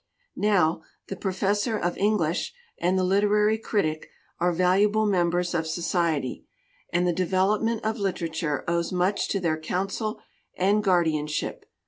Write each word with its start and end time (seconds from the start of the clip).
Now, 0.35 0.81
the 1.09 1.15
professor 1.15 1.77
of 1.77 1.95
English 1.95 2.55
and 2.79 2.97
the 2.97 3.03
literary 3.03 3.59
critic 3.59 4.09
are 4.39 4.51
valuable 4.51 5.05
members 5.05 5.53
of 5.53 5.67
society, 5.67 6.47
and 6.91 7.05
the 7.05 7.13
development 7.13 7.85
of 7.85 7.99
literature 7.99 8.63
owes 8.67 8.91
much 8.91 9.27
to 9.29 9.39
their 9.39 9.59
counsel 9.59 10.19
and 10.57 10.83
guardianship. 10.83 11.65